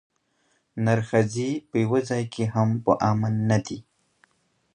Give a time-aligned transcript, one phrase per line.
[0.85, 3.79] نرښځي په یوه ځای کې هم په امن نه دي.